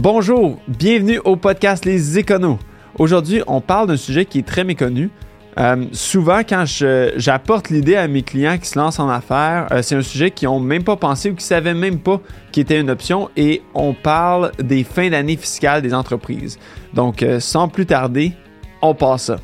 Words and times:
Bonjour, 0.00 0.60
bienvenue 0.68 1.18
au 1.24 1.34
podcast 1.34 1.84
Les 1.84 2.18
Éconos. 2.18 2.60
Aujourd'hui, 3.00 3.42
on 3.48 3.60
parle 3.60 3.88
d'un 3.88 3.96
sujet 3.96 4.26
qui 4.26 4.38
est 4.38 4.46
très 4.46 4.62
méconnu. 4.62 5.10
Euh, 5.58 5.86
souvent, 5.90 6.42
quand 6.48 6.62
j'apporte 7.16 7.68
l'idée 7.68 7.96
à 7.96 8.06
mes 8.06 8.22
clients 8.22 8.58
qui 8.58 8.68
se 8.68 8.78
lancent 8.78 9.00
en 9.00 9.08
affaires, 9.08 9.66
euh, 9.72 9.82
c'est 9.82 9.96
un 9.96 10.02
sujet 10.02 10.30
qu'ils 10.30 10.46
n'ont 10.46 10.60
même 10.60 10.84
pas 10.84 10.94
pensé 10.94 11.30
ou 11.30 11.34
qui 11.34 11.42
ne 11.42 11.48
savaient 11.48 11.74
même 11.74 11.98
pas 11.98 12.20
qu'il 12.52 12.60
était 12.60 12.80
une 12.80 12.90
option 12.90 13.28
et 13.36 13.60
on 13.74 13.92
parle 13.92 14.52
des 14.62 14.84
fins 14.84 15.10
d'année 15.10 15.36
fiscales 15.36 15.82
des 15.82 15.92
entreprises. 15.92 16.60
Donc, 16.94 17.24
euh, 17.24 17.40
sans 17.40 17.66
plus 17.66 17.86
tarder, 17.86 18.34
on 18.80 18.94
passe 18.94 19.24
ça. 19.24 19.38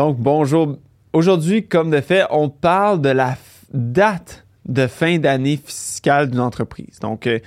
Donc, 0.00 0.16
bonjour. 0.16 0.78
Aujourd'hui, 1.12 1.68
comme 1.68 1.90
de 1.90 2.00
fait, 2.00 2.24
on 2.30 2.48
parle 2.48 3.02
de 3.02 3.10
la 3.10 3.36
date 3.74 4.46
de 4.64 4.86
fin 4.86 5.18
d'année 5.18 5.58
fiscale 5.62 6.30
d'une 6.30 6.40
entreprise. 6.40 7.00
Donc, 7.00 7.26
euh, 7.26 7.38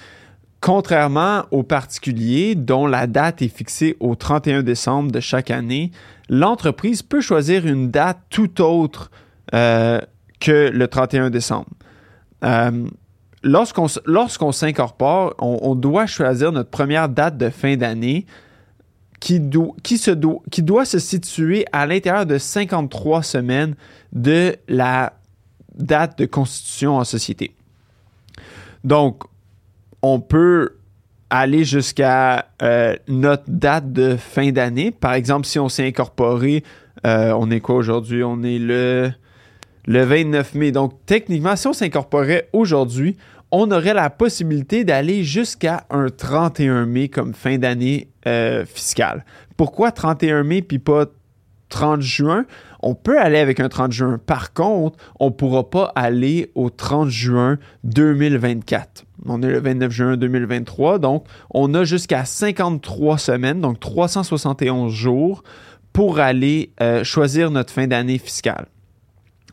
contrairement 0.62 1.46
aux 1.50 1.64
particuliers 1.64 2.54
dont 2.54 2.86
la 2.86 3.08
date 3.08 3.42
est 3.42 3.48
fixée 3.48 3.98
au 4.00 4.14
31 4.14 4.62
décembre 4.62 5.12
de 5.12 5.20
chaque 5.20 5.50
année, 5.50 5.90
l'entreprise 6.30 7.02
peut 7.02 7.22
choisir 7.22 7.66
une 7.66 7.90
date 7.90 8.20
tout 8.30 8.62
autre 8.62 9.10
euh, 9.56 10.00
que 10.40 10.70
le 10.72 10.88
31 10.88 11.32
décembre. 11.32 11.72
Euh, 12.44 12.86
lorsqu'on 13.42 14.52
s'incorpore, 14.52 15.34
on, 15.40 15.74
doit 15.74 16.06
choisir 16.06 16.52
notre 16.52 16.70
première 16.70 17.10
date 17.10 17.36
de 17.36 17.50
fin 17.50 17.78
d'année 17.78 18.28
qui, 19.24 19.40
qui, 19.84 19.98
se 19.98 20.12
qui 20.52 20.62
doit 20.64 20.84
se 20.84 21.00
situer 21.00 21.66
à 21.72 21.86
l'intérieur 21.86 22.26
de 22.26 22.38
53 22.38 23.24
semaines 23.24 23.76
de 24.12 24.58
la 24.68 25.14
date 25.76 26.18
de 26.20 26.26
constitution 26.26 26.98
en 26.98 27.06
société. 27.06 27.56
Donc, 28.84 29.24
on 30.02 30.20
peut 30.20 30.76
aller 31.30 31.64
jusqu'à 31.64 32.50
euh, 32.62 32.98
notre 33.08 33.46
date 33.48 33.94
de 33.94 34.18
fin 34.18 34.52
d'année. 34.52 34.92
Par 34.92 35.14
exemple, 35.14 35.48
si 35.48 35.58
on 35.58 35.70
s'est 35.70 35.88
incorporé, 35.88 36.66
euh, 37.08 37.32
on 37.32 37.50
est 37.50 37.62
quoi 37.62 37.76
aujourd'hui? 37.76 38.26
On 38.26 38.44
est 38.44 38.60
le, 38.60 39.10
le 39.86 40.04
29 40.04 40.54
mai. 40.56 40.74
Donc, 40.74 40.96
techniquement, 41.06 41.56
si 41.56 41.66
on 41.68 41.74
s'incorporait 41.74 42.50
aujourd'hui, 42.52 43.16
on 43.56 43.70
aurait 43.70 43.94
la 43.94 44.10
possibilité 44.10 44.84
d'aller 44.84 45.24
jusqu'à 45.24 45.86
un 45.92 46.10
31 46.10 46.88
mai 46.88 47.08
comme 47.08 47.36
fin 47.36 47.60
d'année 47.60 48.10
euh, 48.26 48.66
fiscale. 48.66 49.24
Pourquoi 49.58 49.92
31 49.92 50.42
mai 50.42 50.64
puis 50.64 50.80
pas 50.80 51.06
30 51.70 52.02
juin? 52.02 52.46
On 52.82 52.96
peut 52.96 53.20
aller 53.20 53.38
avec 53.38 53.60
un 53.60 53.70
30 53.70 53.92
juin. 53.92 54.20
Par 54.26 54.54
contre, 54.54 54.98
on 55.20 55.28
ne 55.28 55.32
pourra 55.32 55.70
pas 55.70 55.92
aller 55.96 56.52
au 56.56 56.72
30 56.72 57.10
juin 57.10 57.60
2024. 57.84 59.06
On 59.28 59.44
est 59.44 59.50
le 59.52 59.60
29 59.60 59.92
juin 59.92 60.18
2023, 60.18 60.98
donc 60.98 61.26
on 61.52 61.76
a 61.76 61.84
jusqu'à 61.84 62.26
53 62.26 63.20
semaines, 63.20 63.62
donc 63.62 63.80
371 63.80 64.92
jours 64.92 65.44
pour 65.94 66.18
aller 66.18 66.72
euh, 66.82 67.04
choisir 67.04 67.52
notre 67.52 67.72
fin 67.72 67.86
d'année 67.86 68.18
fiscale. 68.18 68.66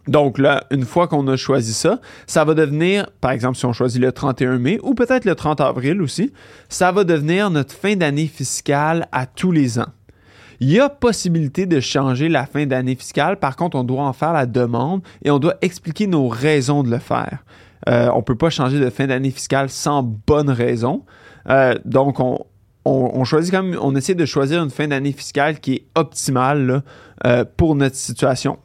Donc 0.08 0.38
là, 0.38 0.64
une 0.70 0.84
fois 0.84 1.08
qu'on 1.08 1.26
a 1.28 1.36
choisi 1.36 1.74
ça, 1.74 2.00
ça 2.26 2.44
va 2.44 2.54
devenir, 2.54 3.10
par 3.20 3.32
exemple, 3.32 3.56
si 3.56 3.66
on 3.66 3.72
choisit 3.72 4.00
le 4.00 4.12
31 4.12 4.58
mai 4.58 4.78
ou 4.82 4.94
peut-être 4.94 5.24
le 5.24 5.34
30 5.34 5.60
avril 5.60 6.00
aussi, 6.02 6.32
ça 6.68 6.90
va 6.90 7.04
devenir 7.04 7.50
notre 7.50 7.74
fin 7.74 7.96
d'année 7.96 8.26
fiscale 8.26 9.08
à 9.12 9.26
tous 9.26 9.52
les 9.52 9.78
ans. 9.78 9.88
Il 10.60 10.70
y 10.70 10.78
a 10.78 10.88
possibilité 10.88 11.64
de 11.64 11.80
changer 11.80 12.28
la 12.28 12.44
fin 12.44 12.66
d'année 12.66 12.94
fiscale, 12.94 13.38
par 13.38 13.56
contre, 13.56 13.76
on 13.78 13.84
doit 13.84 14.02
en 14.02 14.12
faire 14.12 14.32
la 14.32 14.46
demande 14.46 15.02
et 15.24 15.30
on 15.30 15.38
doit 15.38 15.54
expliquer 15.62 16.06
nos 16.06 16.28
raisons 16.28 16.82
de 16.82 16.90
le 16.90 16.98
faire. 16.98 17.44
Euh, 17.88 18.10
on 18.12 18.18
ne 18.18 18.22
peut 18.22 18.36
pas 18.36 18.50
changer 18.50 18.78
de 18.78 18.90
fin 18.90 19.06
d'année 19.06 19.30
fiscale 19.30 19.70
sans 19.70 20.02
bonne 20.02 20.50
raison. 20.50 21.04
Euh, 21.48 21.74
donc, 21.86 22.20
on, 22.84 23.24
choisit 23.24 23.52
quand 23.52 23.64
on 23.80 23.94
essaie 23.96 24.14
de 24.14 24.26
choisir 24.26 24.62
une 24.62 24.70
fin 24.70 24.88
d'année 24.88 25.12
fiscale 25.12 25.60
qui 25.60 25.74
est 25.74 25.84
optimale 25.94 26.82
euh, 27.26 27.44
pour 27.56 27.74
notre 27.74 27.96
situation. 27.96 28.58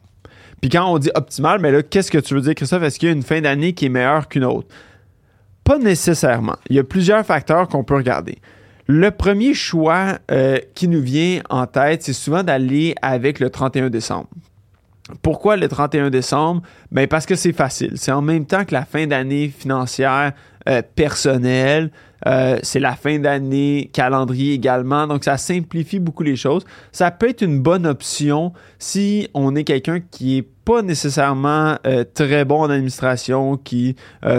Puis 0.60 0.70
quand 0.70 0.90
on 0.90 0.98
dit 0.98 1.10
optimal, 1.14 1.60
mais 1.60 1.70
là, 1.70 1.82
qu'est-ce 1.82 2.10
que 2.10 2.18
tu 2.18 2.34
veux 2.34 2.40
dire, 2.40 2.54
Christophe? 2.54 2.82
Est-ce 2.82 2.98
qu'il 2.98 3.08
y 3.08 3.12
a 3.12 3.14
une 3.14 3.22
fin 3.22 3.40
d'année 3.40 3.72
qui 3.72 3.86
est 3.86 3.90
meilleure 3.90 4.28
qu'une 4.28 4.44
autre? 4.44 4.68
Pas 5.64 5.78
nécessairement. 5.78 6.56
Il 6.70 6.76
y 6.76 6.78
a 6.78 6.84
plusieurs 6.84 7.24
facteurs 7.26 7.68
qu'on 7.68 7.84
peut 7.84 7.96
regarder. 7.96 8.38
Le 8.86 9.10
premier 9.10 9.52
choix 9.52 10.18
euh, 10.30 10.58
qui 10.74 10.86
nous 10.86 11.02
vient 11.02 11.40
en 11.50 11.66
tête, 11.66 12.02
c'est 12.04 12.12
souvent 12.12 12.44
d'aller 12.44 12.94
avec 13.02 13.40
le 13.40 13.50
31 13.50 13.90
décembre. 13.90 14.28
Pourquoi 15.22 15.56
le 15.56 15.68
31 15.68 16.10
décembre? 16.10 16.62
Ben 16.90 17.06
parce 17.06 17.26
que 17.26 17.34
c'est 17.34 17.52
facile. 17.52 17.92
C'est 17.96 18.12
en 18.12 18.22
même 18.22 18.46
temps 18.46 18.64
que 18.64 18.74
la 18.74 18.84
fin 18.84 19.06
d'année 19.06 19.48
financière 19.48 20.32
euh, 20.68 20.82
personnelle. 20.94 21.90
Euh, 22.26 22.58
c'est 22.62 22.80
la 22.80 22.96
fin 22.96 23.18
d'année 23.18 23.88
calendrier 23.92 24.54
également. 24.54 25.06
Donc, 25.06 25.22
ça 25.22 25.36
simplifie 25.36 26.00
beaucoup 26.00 26.22
les 26.22 26.34
choses. 26.34 26.64
Ça 26.90 27.10
peut 27.10 27.28
être 27.28 27.42
une 27.42 27.60
bonne 27.60 27.86
option 27.86 28.52
si 28.78 29.28
on 29.34 29.54
est 29.54 29.64
quelqu'un 29.64 30.00
qui 30.00 30.38
est 30.38 30.48
pas 30.64 30.82
nécessairement 30.82 31.76
euh, 31.86 32.04
très 32.14 32.44
bon 32.44 32.62
en 32.62 32.70
administration, 32.70 33.56
qui 33.56 33.94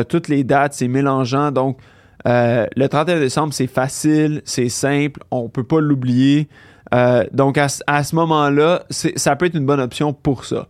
toutes 0.09 0.27
les 0.27 0.43
dates, 0.43 0.73
c'est 0.73 0.89
mélangeant. 0.89 1.51
Donc, 1.51 1.79
le 2.25 2.87
31 2.87 3.19
décembre, 3.19 3.53
c'est 3.53 3.67
facile, 3.67 4.41
c'est 4.43 4.69
simple, 4.69 5.21
on 5.31 5.47
peut 5.47 5.63
pas 5.63 5.79
l'oublier. 5.79 6.49
donc, 7.31 7.57
à, 7.57 7.67
à 7.87 8.03
ce 8.03 8.15
moment-là, 8.15 8.83
ça 8.89 9.35
peut 9.37 9.45
être 9.45 9.55
une 9.55 9.65
bonne 9.65 9.79
option 9.79 10.11
pour 10.11 10.43
ça. 10.43 10.67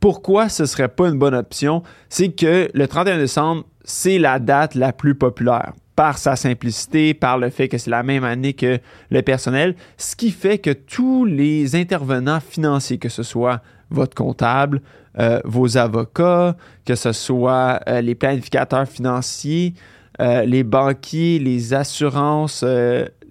Pourquoi 0.00 0.48
ce 0.48 0.66
serait 0.66 0.88
pas 0.88 1.08
une 1.08 1.18
bonne 1.18 1.34
option? 1.34 1.82
C'est 2.08 2.30
que 2.30 2.68
le 2.72 2.88
31 2.88 3.18
décembre, 3.18 3.64
c'est 3.84 4.18
la 4.18 4.38
date 4.38 4.74
la 4.74 4.92
plus 4.92 5.14
populaire 5.14 5.72
par 5.96 6.18
sa 6.18 6.36
simplicité, 6.36 7.14
par 7.14 7.38
le 7.38 7.48
fait 7.48 7.68
que 7.68 7.78
c'est 7.78 7.90
la 7.90 8.02
même 8.02 8.22
année 8.22 8.52
que 8.52 8.78
le 9.10 9.22
personnel, 9.22 9.74
ce 9.96 10.14
qui 10.14 10.30
fait 10.30 10.58
que 10.58 10.70
tous 10.70 11.24
les 11.24 11.74
intervenants 11.74 12.40
financiers, 12.40 12.98
que 12.98 13.08
ce 13.08 13.22
soit 13.22 13.62
votre 13.90 14.14
comptable, 14.14 14.82
euh, 15.18 15.40
vos 15.44 15.78
avocats, 15.78 16.54
que 16.84 16.94
ce 16.94 17.12
soit 17.12 17.80
euh, 17.88 18.02
les 18.02 18.14
planificateurs 18.14 18.86
financiers, 18.86 19.72
euh, 20.20 20.44
les 20.44 20.64
banquiers, 20.64 21.38
les 21.38 21.72
assurances, 21.72 22.62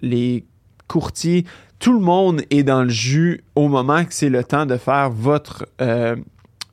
les 0.02 0.44
courtiers, 0.88 1.44
tout 1.78 1.92
le 1.92 2.00
monde 2.00 2.42
est 2.50 2.64
dans 2.64 2.82
le 2.82 2.88
jus 2.88 3.44
au 3.54 3.68
moment 3.68 4.04
que 4.04 4.14
c'est 4.14 4.30
le 4.30 4.42
temps 4.42 4.66
de 4.66 4.76
faire 4.76 5.10
votre, 5.10 5.66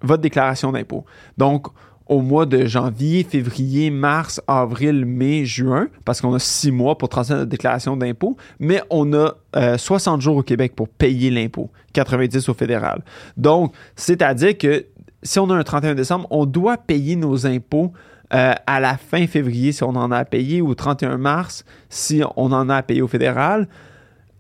votre 0.04 0.22
déclaration 0.22 0.72
d'impôt. 0.72 1.06
Donc, 1.38 1.68
au 2.08 2.22
mois 2.22 2.46
de 2.46 2.66
janvier, 2.66 3.24
février, 3.24 3.90
mars, 3.90 4.42
avril, 4.48 5.06
mai, 5.06 5.46
juin, 5.46 5.88
parce 6.06 6.22
qu'on 6.22 6.34
a 6.34 6.40
six 6.40 6.72
mois 6.72 6.98
pour 6.98 7.10
transmettre 7.10 7.40
notre 7.40 7.50
déclaration 7.50 7.96
d'impôt, 7.96 8.36
mais 8.60 8.82
on 8.90 9.14
a 9.14 9.36
60 9.78 10.18
euh, 10.18 10.22
jours 10.22 10.38
au 10.38 10.44
Québec 10.44 10.74
pour 10.76 10.90
payer 10.90 11.30
l'impôt, 11.30 11.72
90 11.94 12.50
au 12.50 12.54
fédéral. 12.54 13.04
Donc, 13.38 13.74
c'est-à-dire 13.96 14.58
que 14.58 14.86
si 15.24 15.40
on 15.40 15.50
a 15.50 15.56
un 15.56 15.64
31 15.64 15.96
décembre, 15.96 16.28
on 16.30 16.46
doit 16.46 16.78
payer 16.78 17.16
nos 17.16 17.48
impôts 17.48 17.94
euh, 18.34 18.54
à 18.68 18.80
la 18.80 18.98
fin 18.98 19.26
février 19.28 19.72
si 19.72 19.84
on 19.84 19.90
en 19.90 20.12
a 20.12 20.18
à 20.18 20.26
payer 20.26 20.62
ou 20.62 20.74
31 20.76 21.18
mars 21.18 21.64
si 21.90 22.22
on 22.36 22.52
en 22.52 22.68
a 22.68 22.78
à 22.78 22.84
payer 22.84 23.02
au 23.02 23.08
fédéral. 23.08 23.68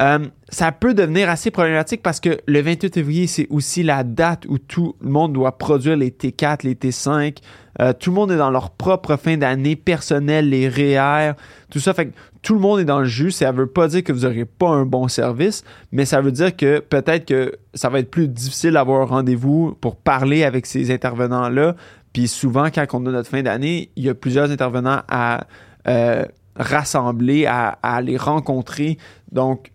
Euh, 0.01 0.19
ça 0.49 0.71
peut 0.71 0.93
devenir 0.93 1.29
assez 1.29 1.51
problématique 1.51 2.01
parce 2.01 2.19
que 2.19 2.39
le 2.47 2.61
28 2.61 2.93
février, 2.93 3.27
c'est 3.27 3.47
aussi 3.49 3.83
la 3.83 4.03
date 4.03 4.45
où 4.47 4.57
tout 4.57 4.95
le 5.01 5.09
monde 5.09 5.33
doit 5.33 5.57
produire 5.57 5.95
les 5.95 6.09
T4, 6.09 6.63
les 6.63 6.75
T5. 6.75 7.37
Euh, 7.81 7.93
tout 7.93 8.09
le 8.09 8.15
monde 8.15 8.31
est 8.31 8.37
dans 8.37 8.49
leur 8.49 8.71
propre 8.71 9.15
fin 9.17 9.37
d'année 9.37 9.75
personnelle, 9.75 10.49
les 10.49 10.67
REER, 10.67 11.31
e 11.31 11.33
tout 11.69 11.79
ça. 11.79 11.93
Fait 11.93 12.07
que 12.07 12.13
tout 12.41 12.53
le 12.53 12.59
monde 12.59 12.79
est 12.79 12.85
dans 12.85 12.99
le 12.99 13.05
jus. 13.05 13.31
Ça 13.31 13.51
ne 13.51 13.57
veut 13.57 13.67
pas 13.67 13.87
dire 13.87 14.03
que 14.03 14.11
vous 14.11 14.21
n'aurez 14.21 14.45
pas 14.45 14.69
un 14.69 14.85
bon 14.85 15.07
service, 15.07 15.63
mais 15.91 16.05
ça 16.05 16.21
veut 16.21 16.31
dire 16.31 16.55
que 16.55 16.79
peut-être 16.79 17.25
que 17.25 17.53
ça 17.73 17.89
va 17.89 17.99
être 17.99 18.11
plus 18.11 18.27
difficile 18.27 18.73
d'avoir 18.73 19.01
un 19.01 19.05
rendez-vous 19.05 19.75
pour 19.79 19.95
parler 19.95 20.43
avec 20.43 20.65
ces 20.65 20.91
intervenants-là. 20.91 21.75
Puis 22.13 22.27
souvent, 22.27 22.69
quand 22.69 22.85
on 22.93 23.05
a 23.07 23.11
notre 23.11 23.29
fin 23.29 23.41
d'année, 23.41 23.89
il 23.95 24.03
y 24.03 24.09
a 24.09 24.13
plusieurs 24.13 24.51
intervenants 24.51 25.01
à 25.07 25.47
euh, 25.87 26.25
rassembler, 26.55 27.45
à, 27.45 27.79
à 27.81 28.01
les 28.01 28.17
rencontrer. 28.17 28.97
Donc, 29.31 29.72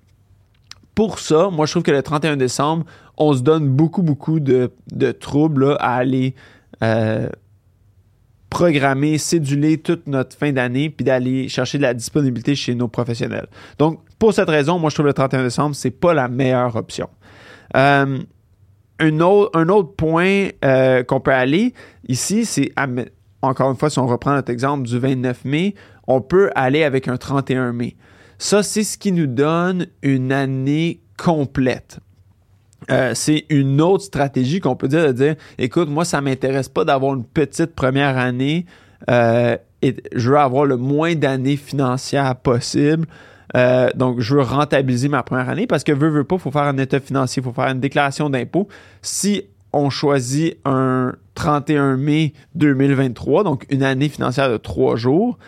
pour 0.98 1.20
ça, 1.20 1.48
moi, 1.48 1.64
je 1.64 1.70
trouve 1.70 1.84
que 1.84 1.92
le 1.92 2.02
31 2.02 2.36
décembre, 2.36 2.84
on 3.16 3.32
se 3.32 3.40
donne 3.40 3.68
beaucoup, 3.68 4.02
beaucoup 4.02 4.40
de, 4.40 4.72
troubles 5.12 5.76
à 5.78 5.94
aller 5.94 6.34
euh, 6.82 7.28
programmer, 8.50 9.16
céduler 9.16 9.78
toute 9.78 10.08
notre 10.08 10.36
fin 10.36 10.50
d'année, 10.50 10.90
puis 10.90 11.04
d'aller 11.04 11.48
chercher 11.48 11.78
de 11.78 11.84
la 11.84 11.94
disponibilité 11.94 12.56
chez 12.56 12.74
nos 12.74 12.88
professionnels. 12.88 13.46
Donc, 13.78 14.00
pour 14.18 14.34
cette 14.34 14.48
raison, 14.48 14.80
moi, 14.80 14.90
je 14.90 14.96
trouve 14.96 15.06
le 15.06 15.12
31 15.12 15.44
décembre, 15.44 15.76
c'est 15.76 15.92
pas 15.92 16.14
la 16.14 16.26
meilleure 16.26 16.74
option. 16.74 17.08
Euh, 17.76 18.18
un, 18.98 19.20
autre, 19.20 19.56
un 19.56 19.68
autre 19.68 19.94
point 19.94 20.48
euh, 20.64 21.04
qu'on 21.04 21.20
peut 21.20 21.32
aller 21.32 21.74
ici, 22.08 22.44
c'est, 22.44 22.72
encore 23.40 23.70
une 23.70 23.76
fois, 23.76 23.88
si 23.88 24.00
on 24.00 24.06
reprend 24.08 24.32
notre 24.32 24.50
exemple 24.50 24.88
du 24.88 24.98
29 24.98 25.44
mai, 25.44 25.76
on 26.08 26.20
peut 26.20 26.50
aller 26.56 26.82
avec 26.82 27.06
un 27.06 27.18
31 27.18 27.72
mai. 27.72 27.94
Ça, 28.38 28.62
c'est 28.62 28.84
ce 28.84 28.96
qui 28.96 29.10
nous 29.12 29.26
donne 29.26 29.86
une 30.02 30.32
année 30.32 31.00
complète. 31.16 31.98
Euh, 32.90 33.12
c'est 33.14 33.44
une 33.50 33.80
autre 33.80 34.04
stratégie 34.04 34.60
qu'on 34.60 34.76
peut 34.76 34.88
dire 34.88 35.08
de 35.08 35.12
dire 35.12 35.34
écoute, 35.58 35.88
moi, 35.88 36.04
ça 36.04 36.20
m'intéresse 36.20 36.68
pas 36.68 36.84
d'avoir 36.84 37.14
une 37.14 37.24
petite 37.24 37.74
première 37.74 38.16
année 38.16 38.64
euh, 39.10 39.56
et 39.82 39.96
je 40.14 40.30
veux 40.30 40.38
avoir 40.38 40.64
le 40.64 40.76
moins 40.76 41.14
d'années 41.14 41.56
financières 41.56 42.36
possible. 42.36 43.06
Euh, 43.56 43.90
donc, 43.94 44.20
je 44.20 44.36
veux 44.36 44.42
rentabiliser 44.42 45.08
ma 45.08 45.22
première 45.22 45.48
année 45.48 45.66
parce 45.66 45.82
que 45.84 45.92
veux, 45.92 46.08
veux 46.08 46.24
pas, 46.24 46.36
il 46.36 46.40
faut 46.40 46.50
faire 46.50 46.62
un 46.62 46.78
état 46.78 47.00
financier, 47.00 47.42
il 47.42 47.44
faut 47.44 47.52
faire 47.52 47.68
une 47.68 47.80
déclaration 47.80 48.30
d'impôt. 48.30 48.68
Si 49.02 49.42
on 49.72 49.90
choisit 49.90 50.58
un 50.64 51.14
31 51.34 51.96
mai 51.96 52.32
2023, 52.54 53.44
donc 53.44 53.66
une 53.70 53.82
année 53.82 54.08
financière 54.08 54.48
de 54.50 54.56
trois 54.56 54.96
jours, 54.96 55.38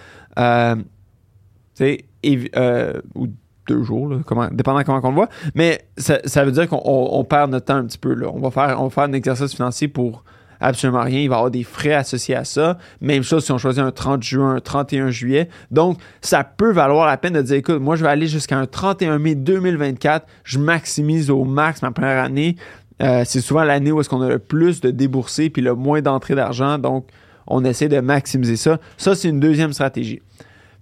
euh, 2.57 2.93
ou 3.15 3.29
deux 3.67 3.83
jours, 3.83 4.13
comment, 4.27 4.49
dépendant 4.51 4.83
comment 4.85 5.01
on 5.03 5.09
le 5.09 5.15
voit. 5.15 5.29
Mais 5.55 5.87
ça, 5.97 6.45
veut 6.45 6.53
dire 6.53 6.69
qu'on 6.69 7.25
perd 7.29 7.51
notre 7.51 7.67
temps 7.67 7.77
un 7.77 7.85
petit 7.85 7.99
peu. 7.99 8.15
Là. 8.15 8.29
On, 8.33 8.41
va 8.41 8.51
faire, 8.51 8.81
on 8.83 8.91
faire 8.91 9.05
un 9.05 9.13
exercice 9.13 9.55
financier 9.55 9.89
pour 9.89 10.25
absolument 10.61 11.03
rien. 11.03 11.21
Il 11.21 11.29
va 11.29 11.37
y 11.37 11.39
avoir 11.39 11.51
des 11.51 11.63
frais 11.63 11.95
associés 11.95 12.35
à 12.37 12.45
ça. 12.45 12.79
Même 13.01 13.23
chose 13.23 13.45
si 13.45 13.53
on 13.53 13.59
choisit 13.59 13.83
un 13.83 13.91
30 13.91 14.23
juin, 14.23 14.57
un 14.57 14.61
31 14.61 15.11
juillet. 15.11 15.49
Donc, 15.71 15.99
ça 16.21 16.45
peut 16.45 16.73
valoir 16.73 17.07
la 17.07 17.17
peine 17.17 17.33
de 17.33 17.43
dire, 17.43 17.57
écoute, 17.57 17.81
moi, 17.81 17.97
je 17.97 18.05
vais 18.05 18.11
aller 18.11 18.27
jusqu'à 18.27 18.59
un 18.59 18.67
31 18.67 19.19
mai 19.19 19.35
2024. 19.35 20.27
Je 20.45 20.59
maximise 20.59 21.31
au 21.31 21.45
max 21.45 21.83
ma 21.83 21.91
première 21.91 22.23
année. 22.23 22.57
Euh, 23.03 23.23
c'est 23.25 23.41
souvent 23.41 23.65
l'année 23.65 23.93
où 23.93 24.01
est-ce 24.01 24.11
qu'on 24.11 24.21
a 24.21 24.29
le 24.29 24.39
plus 24.39 24.81
de 24.81 24.91
déboursés 24.91 25.49
puis 25.49 25.63
le 25.63 25.75
moins 25.75 26.03
d'entrée 26.03 26.35
d'argent. 26.35 26.79
Donc, 26.79 27.07
on 27.47 27.65
essaie 27.65 27.89
de 27.89 27.99
maximiser 28.01 28.57
ça. 28.57 28.79
Ça, 28.99 29.15
c'est 29.15 29.29
une 29.29 29.41
deuxième 29.41 29.73
stratégie. 29.73 30.21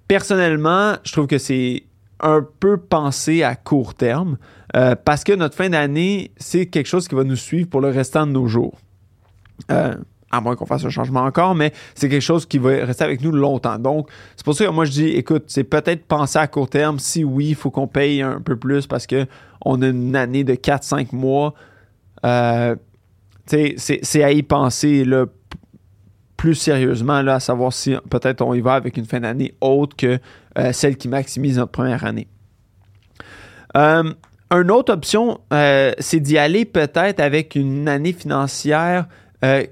Personnellement, 0.09 0.95
je 1.05 1.13
trouve 1.13 1.27
que 1.27 1.39
c'est 1.39 1.85
un 2.21 2.45
peu 2.61 2.79
penser 2.79 3.43
à 3.43 3.55
court 3.55 3.95
terme 3.95 4.39
euh, 4.75 4.95
parce 4.97 5.25
que 5.25 5.33
notre 5.33 5.55
fin 5.55 5.69
d'année, 5.69 6.33
c'est 6.37 6.67
quelque 6.67 6.87
chose 6.87 7.09
qui 7.09 7.15
va 7.15 7.25
nous 7.25 7.37
suivre 7.37 7.69
pour 7.69 7.81
le 7.81 7.89
restant 7.89 8.27
de 8.27 8.33
nos 8.33 8.49
jours. 8.49 8.79
Euh, 9.71 9.95
à 10.31 10.41
moins 10.41 10.57
qu'on 10.57 10.67
fasse 10.67 10.85
un 10.85 10.91
changement 10.91 11.23
encore, 11.23 11.55
mais 11.55 11.73
c'est 11.95 12.09
quelque 12.09 12.23
chose 12.23 12.45
qui 12.45 12.59
va 12.59 12.71
rester 12.85 13.05
avec 13.05 13.23
nous 13.23 13.33
longtemps. 13.33 13.79
Donc, 13.79 14.11
c'est 14.37 14.45
pour 14.45 14.55
ça 14.55 14.67
que 14.67 14.71
moi 14.71 14.85
je 14.85 14.91
dis, 14.91 15.09
écoute, 15.09 15.45
c'est 15.47 15.65
peut-être 15.65 16.05
penser 16.05 16.39
à 16.39 16.47
court 16.47 16.69
terme. 16.69 16.99
Si 16.99 17.25
oui, 17.25 17.49
il 17.51 17.55
faut 17.55 17.71
qu'on 17.71 17.87
paye 17.87 18.21
un 18.21 18.41
peu 18.41 18.57
plus 18.57 18.87
parce 18.87 19.07
qu'on 19.07 19.83
a 19.83 19.87
une 19.87 20.17
année 20.17 20.45
de 20.45 20.55
4-5 20.55 21.15
mois. 21.15 21.55
Euh, 22.25 22.77
c'est 23.47 24.23
à 24.23 24.31
y 24.31 24.43
penser 24.43 25.05
là, 25.05 25.25
plus 26.39 26.55
sérieusement, 26.55 27.21
là, 27.21 27.35
à 27.35 27.41
savoir 27.41 27.73
si 27.73 27.95
peut-être 28.09 28.41
on 28.43 28.55
y 28.55 28.61
va 28.61 28.75
avec 28.75 28.97
une 28.97 29.05
fin 29.05 29.21
d'année 29.21 29.55
autre 29.61 29.97
que 29.97 30.21
euh, 30.57 30.73
celle 30.73 30.97
qui 30.97 31.09
maximise 31.09 31.59
notre 31.59 31.73
première 31.73 32.05
année. 32.05 32.29
Euh, 33.77 34.15
une 34.51 34.71
autre 34.71 34.95
option, 34.95 35.41
euh, 35.53 35.93
c'est 35.99 36.21
d'y 36.21 36.39
aller 36.39 36.65
peut-être 36.65 37.21
avec 37.21 37.57
une 37.57 37.87
année 37.89 38.15
financière 38.15 39.07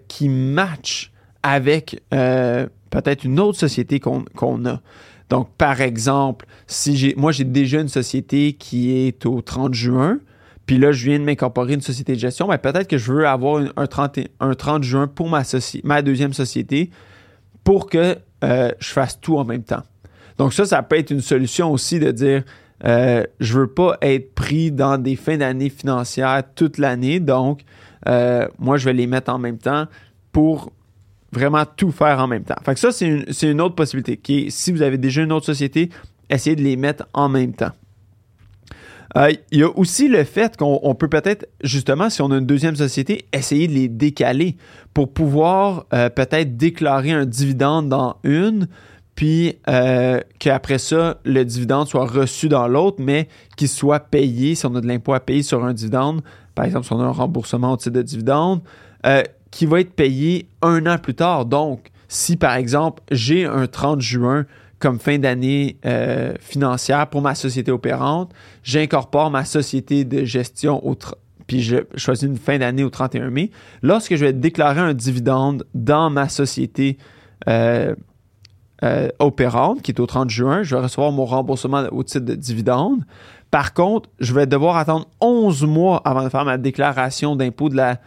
qui 0.07 0.29
match 0.29 1.11
avec 1.43 2.01
peut-être 2.11 3.25
une 3.25 3.41
autre 3.41 3.59
société 3.59 3.99
qu'on 3.99 4.65
a. 4.65 4.81
Donc, 5.29 5.49
par 5.59 5.81
exemple, 5.81 6.47
si 6.69 6.97
j'ai, 6.97 7.15
moi 7.17 7.33
j'ai 7.33 7.43
déjà 7.43 7.81
une 7.81 7.89
société 7.89 8.53
qui 8.53 8.97
est 8.97 9.27
au 9.27 9.41
30 9.41 9.75
juin, 9.75 10.21
puis 10.67 10.79
là, 10.79 10.91
je 10.91 11.05
viens 11.05 11.19
de 11.19 11.25
m'incorporer 11.25 11.75
une 11.75 11.81
société 11.81 12.15
de 12.15 12.19
gestion, 12.19 12.49
mais 12.49 12.59
peut-être 12.59 12.89
que 12.89 12.99
je 12.99 13.13
veux 13.13 13.27
avoir 13.27 13.65
un 13.77 13.87
30, 13.87 14.19
un 14.41 14.55
30 14.55 14.83
juin 14.83 15.07
pour 15.07 15.29
ma, 15.29 15.43
ma 15.85 16.03
deuxième 16.03 16.33
société 16.33 16.91
pour 17.63 17.89
que 17.89 18.17
euh, 18.45 18.71
je 18.79 18.89
fasse 18.89 19.21
tout 19.21 19.39
en 19.39 19.45
même 19.45 19.63
temps. 19.63 19.83
Donc 20.39 20.53
ça, 20.53 20.65
ça 20.65 20.83
peut 20.83 20.99
être 20.99 21.11
une 21.11 21.21
solution 21.21 21.73
aussi 21.73 22.01
de 22.01 22.11
dire, 22.11 22.43
euh, 22.85 23.25
je 23.41 23.61
veux 23.61 23.69
pas 23.69 23.97
être 24.03 24.35
pris 24.35 24.73
dans 24.73 24.99
des 24.99 25.17
fins 25.17 25.37
d'année 25.37 25.71
financières 25.71 26.43
toute 26.55 26.79
l'année, 26.79 27.21
donc 27.21 27.63
euh, 28.09 28.47
moi, 28.59 28.77
je 28.77 28.87
vais 28.87 28.93
les 28.93 29.07
mettre 29.07 29.33
en 29.33 29.39
même 29.39 29.59
temps 29.59 29.87
pour 30.33 30.73
vraiment 31.33 31.65
tout 31.65 31.93
faire 31.93 32.19
en 32.19 32.27
même 32.27 32.45
temps. 32.45 32.57
Fait 32.65 32.75
que 32.75 32.81
ça, 32.81 32.93
c'est 32.93 33.07
une, 33.07 33.25
une, 33.43 33.61
autre 33.61 33.75
possibilité. 33.75 34.17
Qui 34.17 34.51
si 34.51 34.73
vous 34.73 34.83
avez 34.83 34.99
déjà 34.99 35.23
une 35.23 35.33
autre 35.33 35.47
société, 35.47 35.91
essayez 36.29 36.57
de 36.57 36.63
les 36.63 36.77
mettre 36.77 37.07
en 37.13 37.29
même 37.29 37.53
temps. 37.53 37.73
Euh, 39.17 39.33
il 39.51 39.61
y 39.61 39.63
a 39.63 39.71
aussi 39.79 40.09
le 40.09 40.25
fait 40.25 40.57
qu'on 40.57 40.95
peut 40.95 41.09
peut-être, 41.09 41.47
justement, 41.63 42.11
si 42.11 42.21
on 42.21 42.31
a 42.31 42.37
une 42.37 42.47
deuxième 42.47 42.77
société, 42.77 43.27
essayer 43.33 43.67
de 43.67 43.73
les 43.73 43.89
décaler 43.89 44.57
pour 44.93 45.13
pouvoir 45.13 45.87
euh, 45.95 46.11
peut-être 46.11 46.57
déclarer 46.57 47.13
un 47.13 47.25
dividende 47.25 47.89
dans 47.89 48.17
une, 48.25 48.69
puis 49.15 49.57
euh, 49.69 50.21
qu'après 50.39 50.79
ça, 50.79 51.19
le 51.25 51.45
dividende 51.45 51.89
soit 51.89 52.07
reçu 52.07 52.49
dans 52.49 52.69
l'autre, 52.69 52.99
mais 53.01 53.29
qu'il 53.57 53.69
soit 53.69 54.01
payé, 54.01 54.55
si 54.55 54.67
on 54.67 54.75
a 54.75 54.83
de 54.83 54.87
l'impôt 54.87 55.15
à 55.15 55.21
payer 55.21 55.43
sur 55.43 55.65
un 55.65 55.73
dividende, 55.73 56.21
par 56.55 56.67
exemple, 56.67 56.85
si 56.85 56.93
on 56.93 57.01
a 57.01 57.05
un 57.05 57.13
remboursement 57.13 57.73
au 57.73 57.77
titre 57.79 57.97
de 57.97 58.03
dividende, 58.03 58.61
qui 59.51 59.67
va 59.67 59.81
être 59.81 59.93
payé 59.93 60.49
un 60.61 60.85
an 60.87 60.99
plus 60.99 61.15
tard. 61.15 61.47
Donc, 61.47 61.91
si 62.09 62.37
par 62.37 62.57
exemple, 62.57 63.03
j'ai 63.11 63.47
un 63.47 63.67
30 63.67 64.01
juin 64.01 64.45
comme 64.79 64.99
fin 64.99 65.19
d'année 65.19 65.79
euh, 65.87 66.35
financière 66.41 67.09
pour 67.09 67.23
ma 67.23 67.35
société 67.35 67.71
opérante. 67.71 68.33
J'incorpore 68.63 69.31
ma 69.31 69.45
société 69.45 70.05
de 70.05 70.25
gestion 70.25 70.87
au 70.87 70.97
puis 71.47 71.63
je 71.63 71.77
choisis 71.95 72.25
une 72.25 72.37
fin 72.37 72.59
d'année 72.59 72.83
au 72.83 72.91
31 72.91 73.31
mai. 73.31 73.51
Lorsque 73.81 74.17
je 74.17 74.25
vais 74.25 74.33
déclarer 74.33 74.81
un 74.81 74.95
dividende 74.95 75.65
dans 75.75 76.11
ma 76.11 76.29
société 76.29 76.99
euh, 77.47 77.95
euh, 78.83 79.09
opérante, 79.21 79.81
qui 79.81 79.93
est 79.93 80.01
au 80.01 80.07
30 80.07 80.29
juin, 80.29 80.65
je 80.65 80.75
vais 80.75 80.83
recevoir 80.83 81.13
mon 81.13 81.25
remboursement 81.25 81.85
au 81.93 82.03
titre 82.03 82.25
de 82.25 82.35
dividende. 82.35 83.05
Par 83.53 83.75
contre, 83.75 84.11
je 84.19 84.35
vais 84.35 84.47
devoir 84.47 84.77
attendre 84.77 85.07
11 85.21 85.65
mois 85.67 86.03
avant 86.05 86.25
de 86.25 86.29
faire 86.29 86.45
ma 86.45 86.59
déclaration 86.59 87.37
d'impôt 87.37 87.69
de 87.69 87.77
la, 87.77 88.01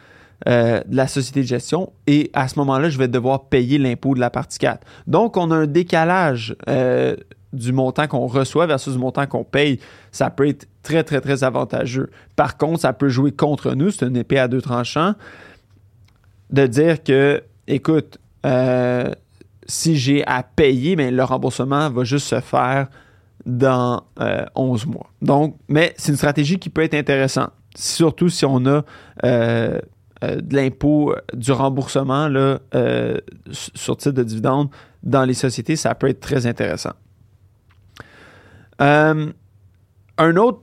euh, 0.47 0.79
de 0.85 0.95
la 0.95 1.07
société 1.07 1.41
de 1.41 1.47
gestion 1.47 1.91
et 2.07 2.29
à 2.33 2.47
ce 2.47 2.57
moment-là, 2.59 2.89
je 2.89 2.97
vais 2.97 3.09
devoir 3.09 3.49
payer 3.49 3.77
l'impôt 3.77 4.15
de 4.15 4.21
la 4.21 4.29
partie 4.29 4.57
4. 4.59 4.79
Donc, 5.05 5.35
on 5.35 5.51
a 5.51 5.55
un 5.55 5.67
décalage 5.67 6.55
euh, 6.69 7.17
du 7.51 7.73
montant 7.73 8.07
qu'on 8.07 8.25
reçoit 8.25 8.65
versus 8.65 8.93
du 8.93 8.99
montant 8.99 9.27
qu'on 9.27 9.43
paye. 9.43 9.81
Ça 10.13 10.29
peut 10.29 10.47
être 10.47 10.65
très, 10.81 11.03
très, 11.03 11.19
très 11.19 11.43
avantageux. 11.43 12.09
Par 12.37 12.55
contre, 12.55 12.79
ça 12.79 12.93
peut 12.93 13.09
jouer 13.09 13.33
contre 13.33 13.73
nous. 13.73 13.91
C'est 13.91 14.07
une 14.07 14.15
épée 14.15 14.39
à 14.39 14.47
deux 14.47 14.61
tranchants 14.61 15.13
de 16.51 16.67
dire 16.67 17.03
que, 17.03 17.43
écoute, 17.67 18.17
euh, 18.45 19.11
si 19.67 19.97
j'ai 19.97 20.25
à 20.25 20.43
payer, 20.43 20.95
mais 20.95 21.11
le 21.11 21.23
remboursement 21.25 21.89
va 21.89 22.05
juste 22.05 22.27
se 22.27 22.39
faire 22.39 22.87
dans 23.45 24.03
11 24.55 24.85
mois. 24.85 25.09
Donc, 25.21 25.57
mais 25.67 25.93
c'est 25.97 26.13
une 26.13 26.17
stratégie 26.17 26.59
qui 26.59 26.69
peut 26.69 26.83
être 26.83 26.93
intéressante, 26.93 27.51
surtout 27.75 28.29
si 28.29 28.45
on 28.45 28.65
a 28.65 28.83
de 30.21 30.55
l'impôt, 30.55 31.11
euh, 31.11 31.15
du 31.33 31.51
remboursement 31.51 32.27
là, 32.27 32.59
euh, 32.75 33.17
sur 33.51 33.97
titre 33.97 34.15
de 34.15 34.23
dividende 34.23 34.69
dans 35.03 35.23
les 35.23 35.33
sociétés, 35.33 35.75
ça 35.75 35.95
peut 35.95 36.09
être 36.09 36.19
très 36.19 36.45
intéressant. 36.45 36.93
Euh, 38.81 39.31
un 40.17 40.35
autre 40.35 40.59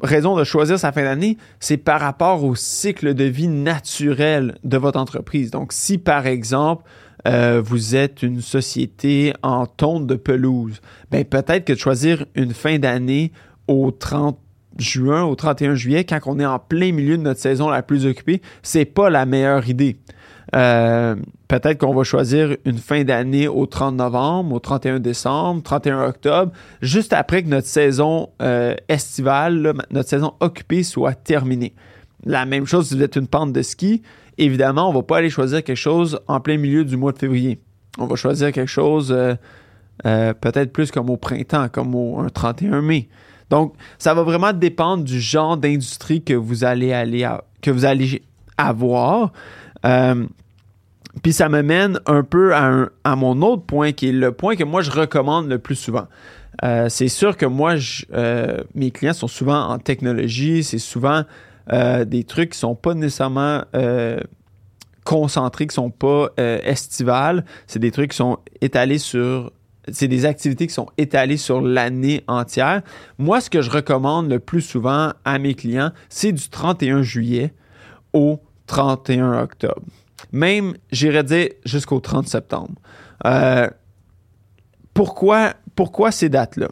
raison 0.00 0.36
de 0.36 0.44
choisir 0.44 0.78
sa 0.78 0.92
fin 0.92 1.02
d'année, 1.02 1.38
c'est 1.60 1.76
par 1.76 2.00
rapport 2.00 2.44
au 2.44 2.54
cycle 2.54 3.14
de 3.14 3.24
vie 3.24 3.48
naturel 3.48 4.56
de 4.64 4.76
votre 4.76 4.98
entreprise. 4.98 5.50
Donc, 5.50 5.72
si 5.72 5.98
par 5.98 6.26
exemple, 6.26 6.84
vous 7.26 7.94
êtes 7.94 8.22
une 8.22 8.40
société 8.40 9.34
en 9.42 9.66
tonte 9.66 10.06
de 10.06 10.14
pelouse, 10.14 10.80
ben 11.10 11.24
peut-être 11.26 11.66
que 11.66 11.74
de 11.74 11.78
choisir 11.78 12.24
une 12.34 12.54
fin 12.54 12.78
d'année 12.78 13.32
au 13.66 13.90
30 13.90 14.38
juin 14.78 15.24
au 15.24 15.34
31 15.34 15.74
juillet, 15.74 16.04
quand 16.04 16.20
on 16.26 16.38
est 16.38 16.46
en 16.46 16.58
plein 16.58 16.92
milieu 16.92 17.16
de 17.16 17.22
notre 17.22 17.40
saison 17.40 17.68
la 17.68 17.82
plus 17.82 18.06
occupée, 18.06 18.40
c'est 18.62 18.84
pas 18.84 19.10
la 19.10 19.26
meilleure 19.26 19.68
idée. 19.68 19.96
Euh, 20.56 21.14
peut-être 21.48 21.78
qu'on 21.78 21.94
va 21.94 22.04
choisir 22.04 22.56
une 22.64 22.78
fin 22.78 23.04
d'année 23.04 23.48
au 23.48 23.66
30 23.66 23.96
novembre, 23.96 24.54
au 24.54 24.58
31 24.58 24.98
décembre, 24.98 25.62
31 25.62 26.06
octobre, 26.06 26.52
juste 26.80 27.12
après 27.12 27.42
que 27.42 27.48
notre 27.48 27.66
saison 27.66 28.30
euh, 28.40 28.74
estivale, 28.88 29.74
notre 29.90 30.08
saison 30.08 30.34
occupée 30.40 30.82
soit 30.82 31.14
terminée. 31.14 31.74
La 32.24 32.46
même 32.46 32.66
chose 32.66 32.88
si 32.88 32.96
vous 32.96 33.02
êtes 33.02 33.16
une 33.16 33.28
pente 33.28 33.52
de 33.52 33.62
ski, 33.62 34.02
évidemment, 34.38 34.88
on 34.88 34.92
va 34.92 35.02
pas 35.02 35.18
aller 35.18 35.30
choisir 35.30 35.62
quelque 35.62 35.76
chose 35.76 36.20
en 36.28 36.40
plein 36.40 36.56
milieu 36.56 36.84
du 36.84 36.96
mois 36.96 37.12
de 37.12 37.18
février. 37.18 37.60
On 37.98 38.06
va 38.06 38.16
choisir 38.16 38.52
quelque 38.52 38.68
chose 38.68 39.14
euh, 40.06 40.32
peut-être 40.34 40.72
plus 40.72 40.90
comme 40.90 41.10
au 41.10 41.16
printemps, 41.16 41.68
comme 41.68 41.94
au 41.94 42.28
31 42.30 42.80
mai. 42.82 43.08
Donc, 43.50 43.74
ça 43.98 44.14
va 44.14 44.22
vraiment 44.22 44.52
dépendre 44.52 45.04
du 45.04 45.20
genre 45.20 45.56
d'industrie 45.56 46.22
que 46.22 46.34
vous 46.34 46.64
allez 46.64 46.92
aller 46.92 47.28
que 47.62 47.70
vous 47.70 47.84
allez 47.84 48.22
avoir. 48.56 49.32
Euh, 49.84 50.26
Puis 51.22 51.32
ça 51.32 51.48
me 51.48 51.62
mène 51.62 52.00
un 52.06 52.22
peu 52.22 52.54
à, 52.54 53.16
mon 53.16 53.42
autre 53.42 53.62
point, 53.62 53.92
qui 53.92 54.08
est 54.08 54.12
le 54.12 54.32
point 54.32 54.56
que 54.56 54.64
moi 54.64 54.82
je 54.82 54.90
recommande 54.90 55.48
le 55.48 55.58
plus 55.58 55.76
souvent. 55.76 56.06
Euh, 56.64 56.88
c'est 56.88 57.08
sûr 57.08 57.36
que 57.36 57.46
moi, 57.46 57.74
euh, 58.12 58.62
mes 58.74 58.90
clients 58.90 59.12
sont 59.12 59.28
souvent 59.28 59.68
en 59.68 59.78
technologie, 59.78 60.62
c'est 60.64 60.78
souvent 60.78 61.22
des 62.06 62.24
trucs 62.24 62.52
qui 62.52 62.58
sont 62.58 62.74
pas 62.74 62.94
nécessairement 62.94 63.62
concentrés, 65.04 65.66
qui 65.66 65.74
sont 65.74 65.90
pas 65.90 66.30
estivales. 66.38 67.44
C'est 67.66 67.78
des 67.78 67.90
trucs 67.90 68.12
qui 68.12 68.16
sont 68.16 68.38
étalés 68.62 68.96
sur 68.96 69.52
c'est 69.92 70.08
des 70.08 70.24
activités 70.24 70.66
qui 70.66 70.74
sont 70.74 70.88
étalées 70.96 71.36
sur 71.36 71.60
l'année 71.60 72.24
entière. 72.26 72.82
Moi, 73.18 73.40
ce 73.40 73.50
que 73.50 73.62
je 73.62 73.70
recommande 73.70 74.30
le 74.30 74.38
plus 74.38 74.60
souvent 74.60 75.12
à 75.24 75.38
mes 75.38 75.54
clients, 75.54 75.92
c'est 76.08 76.32
du 76.32 76.48
31 76.48 77.02
juillet 77.02 77.52
au 78.12 78.40
31 78.66 79.42
octobre. 79.42 79.82
Même, 80.32 80.74
j'irais 80.92 81.24
dire 81.24 81.48
jusqu'au 81.64 82.00
30 82.00 82.28
septembre. 82.28 82.74
Euh, 83.26 83.68
pourquoi, 84.94 85.54
pourquoi 85.74 86.10
ces 86.10 86.28
dates-là? 86.28 86.68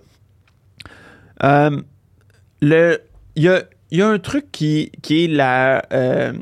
Euh, 1.43 1.81
il 2.63 2.99
y 3.37 3.49
a, 3.49 4.09
un 4.09 4.19
truc 4.19 4.51
qui, 4.53 4.91
qui 5.03 5.25
est 5.25 5.29
la, 5.29 5.85
euh, 5.93 6.33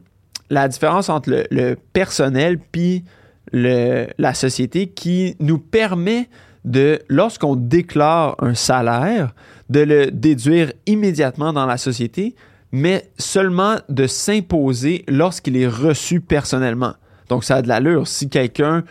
la 0.50 0.68
différence 0.68 1.08
entre 1.08 1.30
le, 1.30 1.46
le 1.50 1.76
personnel 1.92 2.58
puis 2.58 3.04
la 3.52 4.34
société 4.34 4.88
qui 4.88 5.36
nous 5.38 5.58
permet 5.58 6.28
de, 6.64 7.00
lorsqu'on 7.08 7.56
déclare 7.56 8.36
un 8.38 8.54
salaire, 8.54 9.34
de 9.70 9.80
le 9.80 10.10
déduire 10.10 10.72
immédiatement 10.86 11.52
dans 11.52 11.66
la 11.66 11.76
société, 11.76 12.34
mais 12.72 13.10
seulement 13.18 13.76
de 13.88 14.06
s'imposer 14.06 15.04
lorsqu'il 15.08 15.56
est 15.56 15.68
reçu 15.68 16.20
personnellement. 16.20 16.94
Donc, 17.28 17.44
ça 17.44 17.56
a 17.56 17.62
de 17.62 17.68
l'allure. 17.68 18.06
Si 18.08 18.28
quelqu'un, 18.28 18.84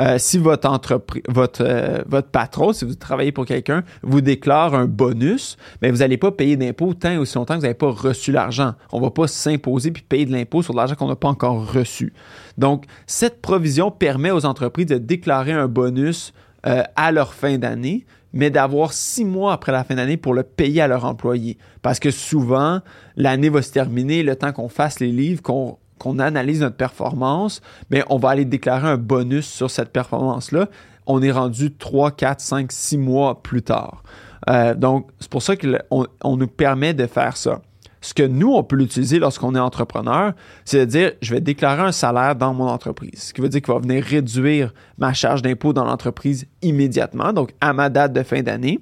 euh, 0.00 0.16
si 0.18 0.38
votre 0.38 0.68
entreprise, 0.68 1.22
votre, 1.28 1.64
euh, 1.64 2.02
votre 2.06 2.28
patron, 2.28 2.72
si 2.72 2.84
vous 2.84 2.94
travaillez 2.94 3.32
pour 3.32 3.46
quelqu'un, 3.46 3.84
vous 4.02 4.20
déclare 4.20 4.74
un 4.74 4.86
bonus, 4.86 5.56
mais 5.82 5.90
vous 5.90 5.98
n'allez 5.98 6.18
pas 6.18 6.30
payer 6.30 6.56
d'impôt 6.56 6.94
tant 6.94 7.16
aussi 7.18 7.36
longtemps 7.36 7.54
que 7.54 7.60
vous 7.60 7.66
n'avez 7.66 7.74
pas 7.74 7.90
reçu 7.90 8.32
l'argent. 8.32 8.74
On 8.92 8.98
ne 8.98 9.04
va 9.04 9.10
pas 9.10 9.26
s'imposer 9.26 9.90
puis 9.90 10.02
payer 10.02 10.26
de 10.26 10.32
l'impôt 10.32 10.62
sur 10.62 10.74
l'argent 10.74 10.94
qu'on 10.94 11.08
n'a 11.08 11.16
pas 11.16 11.28
encore 11.28 11.72
reçu. 11.72 12.12
Donc, 12.58 12.84
cette 13.06 13.40
provision 13.40 13.90
permet 13.90 14.30
aux 14.30 14.46
entreprises 14.46 14.86
de 14.86 14.98
déclarer 14.98 15.52
un 15.52 15.68
bonus 15.68 16.32
euh, 16.66 16.82
à 16.96 17.12
leur 17.12 17.34
fin 17.34 17.58
d'année, 17.58 18.04
mais 18.32 18.50
d'avoir 18.50 18.92
six 18.92 19.24
mois 19.24 19.52
après 19.52 19.72
la 19.72 19.84
fin 19.84 19.94
d'année 19.94 20.16
pour 20.16 20.34
le 20.34 20.42
payer 20.42 20.80
à 20.82 20.88
leurs 20.88 21.04
employés. 21.04 21.56
Parce 21.82 22.00
que 22.00 22.10
souvent, 22.10 22.80
l'année 23.16 23.48
va 23.48 23.62
se 23.62 23.72
terminer, 23.72 24.22
le 24.22 24.36
temps 24.36 24.52
qu'on 24.52 24.68
fasse 24.68 25.00
les 25.00 25.12
livres, 25.12 25.42
qu'on 25.42 26.18
analyse 26.18 26.60
notre 26.60 26.76
performance, 26.76 27.60
mais 27.90 28.02
on 28.10 28.18
va 28.18 28.30
aller 28.30 28.44
déclarer 28.44 28.88
un 28.88 28.96
bonus 28.96 29.46
sur 29.46 29.70
cette 29.70 29.90
performance-là. 29.90 30.68
On 31.06 31.22
est 31.22 31.32
rendu 31.32 31.74
3, 31.74 32.10
4, 32.10 32.40
5, 32.40 32.72
6 32.72 32.98
mois 32.98 33.42
plus 33.42 33.62
tard. 33.62 34.02
Euh, 34.48 34.74
donc, 34.74 35.08
c'est 35.20 35.30
pour 35.30 35.42
ça 35.42 35.56
qu'on 35.56 36.06
on 36.22 36.36
nous 36.36 36.46
permet 36.46 36.94
de 36.94 37.06
faire 37.06 37.36
ça. 37.36 37.60
Ce 38.00 38.14
que 38.14 38.22
nous, 38.22 38.52
on 38.52 38.62
peut 38.62 38.76
l'utiliser 38.76 39.18
lorsqu'on 39.18 39.54
est 39.54 39.60
entrepreneur, 39.60 40.32
c'est 40.64 40.80
de 40.80 40.84
dire, 40.84 41.12
je 41.20 41.34
vais 41.34 41.40
déclarer 41.40 41.82
un 41.82 41.92
salaire 41.92 42.36
dans 42.36 42.54
mon 42.54 42.68
entreprise, 42.68 43.24
ce 43.24 43.34
qui 43.34 43.40
veut 43.40 43.48
dire 43.48 43.60
qu'il 43.60 43.74
va 43.74 43.80
venir 43.80 44.04
réduire 44.04 44.72
ma 44.98 45.12
charge 45.12 45.42
d'impôt 45.42 45.72
dans 45.72 45.84
l'entreprise 45.84 46.46
immédiatement, 46.62 47.32
donc 47.32 47.52
à 47.60 47.72
ma 47.72 47.88
date 47.88 48.12
de 48.12 48.22
fin 48.22 48.42
d'année. 48.42 48.80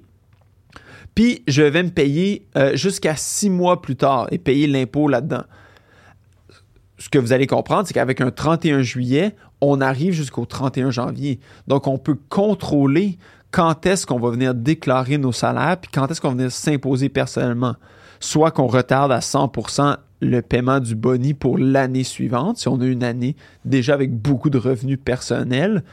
Puis, 1.15 1.43
je 1.49 1.63
vais 1.63 1.83
me 1.83 1.89
payer 1.89 2.47
euh, 2.59 2.77
jusqu'à 2.77 3.17
six 3.17 3.49
mois 3.49 3.81
plus 3.81 3.97
tard 3.97 4.27
et 4.31 4.37
payer 4.37 4.67
l'impôt 4.67 5.09
là-dedans. 5.09 5.45
Ce 6.99 7.09
que 7.09 7.19
vous 7.19 7.33
allez 7.33 7.47
comprendre, 7.47 7.87
c'est 7.87 7.95
qu'avec 7.95 8.21
un 8.21 8.31
31 8.31 8.83
juillet, 8.83 9.35
on 9.63 9.81
arrive 9.81 10.13
jusqu'au 10.13 10.45
31 10.45 10.91
janvier. 10.91 11.41
Donc, 11.69 11.87
on 11.87 11.97
peut 11.97 12.19
contrôler 12.29 13.19
quand 13.51 13.87
est-ce 13.87 14.07
qu'on 14.07 14.19
va 14.19 14.31
venir 14.31 14.55
déclarer 14.55 15.17
nos 15.17 15.33
salaires, 15.33 15.79
puis 15.81 15.91
quand 15.91 16.11
est-ce 16.11 16.21
qu'on 16.21 16.29
va 16.29 16.35
venir 16.35 16.53
s'imposer 16.53 17.09
personnellement 17.09 17.77
soit 18.21 18.51
qu'on 18.51 18.67
retarde 18.67 19.13
à 19.13 19.21
100% 19.21 19.97
le 20.21 20.41
paiement 20.43 20.81
du 20.81 20.95
boni 20.95 21.35
pour 21.35 21.59
l'année 21.59 22.05
suivante, 22.05 22.59
si 22.59 22.69
on 22.69 22.81
a 22.81 22.87
une 22.87 23.05
année 23.05 23.37
déjà 23.65 23.95
avec 23.95 24.15
beaucoup 24.15 24.51
de 24.51 24.59
revenus 24.59 24.99
personnels, 25.03 25.85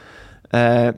euh, 0.54 0.92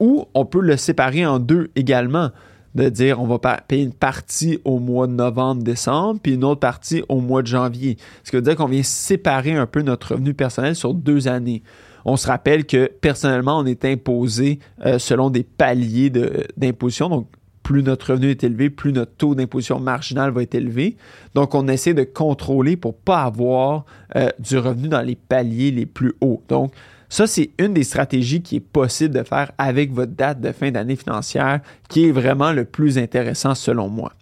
ou 0.00 0.26
on 0.34 0.44
peut 0.44 0.60
le 0.60 0.76
séparer 0.76 1.24
en 1.24 1.38
deux 1.38 1.70
également, 1.76 2.30
de 2.74 2.88
dire 2.88 3.20
on 3.20 3.26
va 3.26 3.38
payer 3.38 3.84
une 3.84 3.92
partie 3.92 4.58
au 4.64 4.78
mois 4.78 5.06
de 5.06 5.12
novembre, 5.12 5.62
décembre, 5.62 6.20
puis 6.22 6.34
une 6.34 6.44
autre 6.44 6.60
partie 6.60 7.02
au 7.08 7.20
mois 7.20 7.42
de 7.42 7.46
janvier. 7.46 7.98
Ce 8.24 8.30
qui 8.30 8.36
veut 8.36 8.42
dire 8.42 8.56
qu'on 8.56 8.66
vient 8.66 8.82
séparer 8.82 9.52
un 9.52 9.66
peu 9.66 9.82
notre 9.82 10.12
revenu 10.12 10.34
personnel 10.34 10.74
sur 10.74 10.94
deux 10.94 11.28
années. 11.28 11.62
On 12.04 12.16
se 12.16 12.26
rappelle 12.26 12.66
que 12.66 12.86
personnellement, 12.86 13.58
on 13.58 13.66
est 13.66 13.84
imposé 13.84 14.58
euh, 14.84 14.98
selon 14.98 15.30
des 15.30 15.44
paliers 15.44 16.10
d'imposition. 16.56 17.08
Donc, 17.08 17.28
plus 17.62 17.82
notre 17.82 18.12
revenu 18.12 18.30
est 18.30 18.44
élevé, 18.44 18.70
plus 18.70 18.92
notre 18.92 19.12
taux 19.12 19.34
d'imposition 19.34 19.78
marginal 19.80 20.30
va 20.30 20.42
être 20.42 20.54
élevé. 20.54 20.96
Donc, 21.34 21.54
on 21.54 21.68
essaie 21.68 21.94
de 21.94 22.04
contrôler 22.04 22.76
pour 22.76 22.92
ne 22.92 23.04
pas 23.04 23.22
avoir 23.22 23.84
euh, 24.16 24.28
du 24.38 24.58
revenu 24.58 24.88
dans 24.88 25.02
les 25.02 25.16
paliers 25.16 25.70
les 25.70 25.86
plus 25.86 26.12
hauts. 26.20 26.42
Donc, 26.48 26.72
ça, 27.08 27.26
c'est 27.26 27.50
une 27.58 27.74
des 27.74 27.84
stratégies 27.84 28.42
qui 28.42 28.56
est 28.56 28.60
possible 28.60 29.14
de 29.14 29.22
faire 29.22 29.52
avec 29.58 29.92
votre 29.92 30.12
date 30.12 30.40
de 30.40 30.50
fin 30.50 30.70
d'année 30.70 30.96
financière, 30.96 31.60
qui 31.88 32.08
est 32.08 32.12
vraiment 32.12 32.52
le 32.52 32.64
plus 32.64 32.96
intéressant 32.98 33.54
selon 33.54 33.88
moi. 33.88 34.12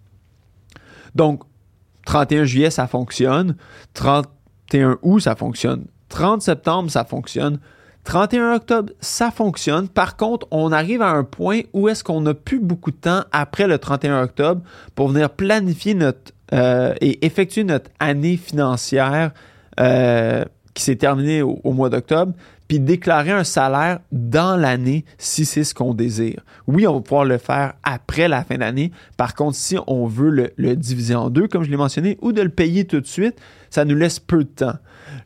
Donc, 1.15 1.43
31 2.05 2.43
juillet, 2.43 2.69
ça 2.69 2.87
fonctionne. 2.87 3.55
31 3.93 4.97
août, 5.01 5.21
ça 5.21 5.35
fonctionne. 5.35 5.85
30 6.09 6.41
septembre, 6.41 6.91
ça 6.91 7.05
fonctionne. 7.05 7.59
31 8.03 8.55
octobre, 8.55 8.93
ça 8.99 9.31
fonctionne. 9.31 9.87
Par 9.87 10.17
contre, 10.17 10.47
on 10.51 10.71
arrive 10.71 11.01
à 11.01 11.11
un 11.11 11.23
point 11.23 11.61
où 11.73 11.87
est-ce 11.87 12.03
qu'on 12.03 12.21
n'a 12.21 12.33
plus 12.33 12.59
beaucoup 12.59 12.91
de 12.91 12.97
temps 12.97 13.23
après 13.31 13.67
le 13.67 13.77
31 13.77 14.23
octobre 14.23 14.61
pour 14.95 15.09
venir 15.09 15.29
planifier 15.29 15.93
notre 15.93 16.33
euh, 16.53 16.93
et 16.99 17.25
effectuer 17.25 17.63
notre 17.63 17.89
année 17.99 18.35
financière 18.35 19.31
euh, 19.79 20.43
qui 20.73 20.83
s'est 20.83 20.97
terminée 20.97 21.41
au, 21.41 21.71
mois 21.71 21.89
d'octobre, 21.89 22.33
puis 22.67 22.79
déclarer 22.79 23.31
un 23.31 23.43
salaire 23.43 23.99
dans 24.11 24.57
l'année 24.57 25.05
si 25.17 25.45
c'est 25.45 25.63
ce 25.63 25.73
qu'on 25.73 25.93
désire. 25.93 26.41
Oui, 26.67 26.87
on 26.87 26.95
va 26.95 27.01
pouvoir 27.01 27.25
le 27.25 27.37
faire 27.37 27.73
après 27.83 28.27
la 28.27 28.43
fin 28.43 28.57
d'année. 28.57 28.91
Par 29.15 29.35
contre, 29.35 29.55
si 29.57 29.77
on 29.87 30.07
veut 30.07 30.29
le, 30.29 30.51
le 30.57 30.75
diviser 30.75 31.15
en 31.15 31.29
deux, 31.29 31.47
comme 31.47 31.63
je 31.63 31.69
l'ai 31.69 31.77
mentionné, 31.77 32.17
ou 32.21 32.31
de 32.31 32.41
le 32.41 32.49
payer 32.49 32.85
tout 32.85 32.99
de 32.99 33.07
suite, 33.07 33.39
ça 33.69 33.85
nous 33.85 33.95
laisse 33.95 34.19
peu 34.19 34.43
de 34.43 34.49
temps. 34.49 34.75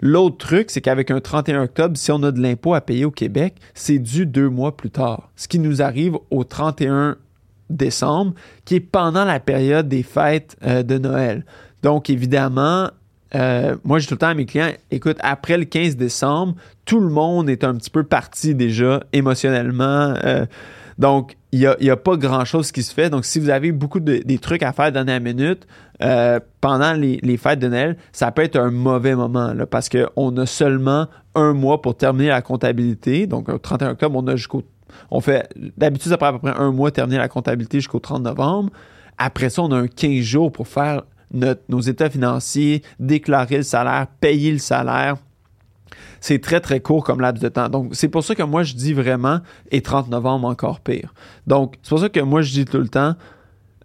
L'autre 0.02 0.38
truc, 0.38 0.72
c'est 0.72 0.82
qu'avec 0.82 1.12
un 1.12 1.20
31 1.20 1.64
octobre, 1.64 1.98
si 1.98 2.12
on 2.12 2.22
a 2.24 2.32
de 2.32 2.42
l'impôt 2.42 2.74
à 2.74 2.82
payer 2.82 3.06
au 3.06 3.12
Québec, 3.12 3.56
c'est 3.74 4.00
dû 4.00 4.26
deux 4.26 4.50
mois 4.50 4.76
plus 4.76 4.92
tard. 4.92 5.30
Ce 5.36 5.48
qui 5.48 5.60
nous 5.60 5.82
arrive 5.82 6.18
au 6.32 6.44
31 6.44 7.18
décembre, 7.70 8.34
qui 8.64 8.76
est 8.76 8.80
pendant 8.80 9.26
la 9.26 9.40
période 9.40 9.88
des 9.88 10.04
fêtes 10.04 10.56
euh, 10.64 10.84
de 10.84 10.98
Noël. 10.98 11.46
Donc, 11.84 12.10
évidemment, 12.10 12.90
euh, 13.34 13.76
moi, 13.84 14.00
dis 14.00 14.08
tout 14.08 14.14
le 14.14 14.20
temps 14.20 14.28
à 14.28 14.34
mes 14.34 14.46
clients, 14.46 14.72
écoute, 14.92 15.18
après 15.22 15.58
le 15.58 15.66
15 15.66 15.96
décembre, 15.96 16.56
tout 16.86 17.00
le 17.00 17.10
monde 17.10 17.50
est 17.50 17.64
un 17.64 17.74
petit 17.76 17.90
peu 17.90 18.04
parti 18.04 18.56
déjà 18.56 19.04
émotionnellement. 19.14 20.14
Euh, 20.24 20.46
donc, 20.98 21.36
il 21.52 21.76
n'y 21.82 21.90
a, 21.90 21.98
pas 21.98 22.18
grand-chose 22.18 22.72
qui 22.72 22.84
se 22.84 22.94
fait. 22.94 23.10
Donc, 23.10 23.26
si 23.26 23.40
vous 23.40 23.50
avez 23.50 23.72
beaucoup 23.72 24.00
de 24.00 24.38
trucs 24.38 24.64
à 24.64 24.72
faire 24.74 24.92
dernière 24.92 25.22
minute 25.22 25.66
euh, 26.04 26.40
pendant 26.62 26.94
les, 26.94 27.38
fêtes 27.38 27.60
de 27.60 27.68
Noël, 27.68 27.98
ça 28.12 28.32
peut 28.32 28.44
être 28.44 28.58
un 28.58 28.72
mauvais 28.72 29.16
moment 29.16 29.54
là, 29.54 29.66
parce 29.66 29.90
qu'on 29.90 30.38
a 30.38 30.46
seulement 30.46 31.08
un 31.36 31.54
mois 31.54 31.82
pour 31.82 31.96
terminer 31.96 32.30
la 32.30 32.42
comptabilité. 32.42 33.28
Donc, 33.28 33.50
le 33.50 33.60
31 33.60 33.92
octobre, 33.92 34.20
on 34.22 34.28
a 34.28 34.36
jusqu'au. 34.36 34.64
On 35.12 35.22
fait. 35.22 35.50
D'habitude, 35.78 36.10
ça 36.10 36.18
prend 36.18 36.28
à 36.28 36.34
peu 36.34 36.40
près 36.40 36.56
un 36.56 36.72
mois 36.72 36.92
terminer 36.92 37.18
la 37.18 37.28
comptabilité 37.28 37.80
jusqu'au 37.80 38.00
30 38.00 38.24
novembre. 38.24 38.72
Après 39.18 39.50
ça, 39.50 39.62
on 39.62 39.72
a 39.72 39.78
un 39.78 39.88
15 39.88 40.22
jours 40.22 40.52
pour 40.52 40.68
faire 40.68 41.04
nos 41.32 41.82
états 41.82 42.10
financiers, 42.10 42.82
déclarer 43.00 43.58
le 43.58 43.64
salaire, 43.64 44.08
payer 44.20 44.52
le 44.52 44.60
salaire 44.60 45.18
c'est 46.26 46.40
très, 46.40 46.60
très 46.60 46.80
court 46.80 47.04
comme 47.04 47.22
laps 47.22 47.40
de 47.40 47.50
temps. 47.50 47.70
Donc, 47.70 47.90
c'est 47.94 48.08
pour 48.08 48.24
ça 48.24 48.34
que 48.34 48.42
moi, 48.42 48.64
je 48.64 48.74
dis 48.74 48.94
vraiment, 48.94 49.42
et 49.70 49.82
30 49.82 50.10
novembre 50.10 50.48
encore 50.48 50.80
pire. 50.80 51.14
Donc, 51.46 51.76
c'est 51.84 51.90
pour 51.90 52.00
ça 52.00 52.10
que 52.10 52.20
moi, 52.20 52.42
je 52.42 52.52
dis 52.52 52.66
tout 52.66 52.80
le 52.80 52.88
temps, 52.88 53.14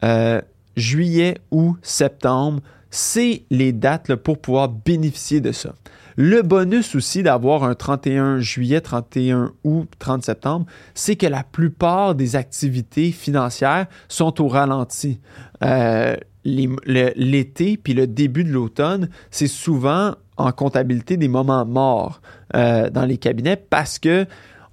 euh, 0.05 0.41
juillet 0.77 1.39
ou 1.51 1.77
septembre, 1.83 2.61
c'est 2.91 3.45
les 3.51 3.73
dates 3.73 4.15
pour 4.17 4.39
pouvoir 4.39 4.69
bénéficier 4.69 5.41
de 5.41 5.53
ça. 5.53 5.75
Le 6.17 6.43
bonus 6.43 6.95
aussi 6.97 7.23
d'avoir 7.23 7.65
un 7.65 7.75
31 7.75 8.41
juillet, 8.41 8.81
31 8.81 9.53
août, 9.65 9.89
30 9.99 10.25
septembre, 10.25 10.67
c'est 10.95 11.17
que 11.17 11.27
la 11.27 11.45
plupart 11.45 12.15
des 12.15 12.37
activités 12.37 13.13
financières 13.13 13.87
sont 14.09 14.43
au 14.43 14.49
ralenti. 14.49 15.21
Euh, 15.63 16.17
l'été 16.45 17.77
puis 17.77 17.95
le 17.95 18.07
début 18.07 18.45
de 18.45 18.51
l'automne, 18.51 19.09
c'est 19.31 19.47
souvent 19.47 20.15
en 20.37 20.53
comptabilité 20.53 21.17
des 21.17 21.29
moments 21.29 21.67
morts 21.67 22.21
euh, 22.55 22.91
dans 22.91 23.05
les 23.05 23.19
cabinets 23.19 23.57
parce 23.57 23.99
que 23.99 24.27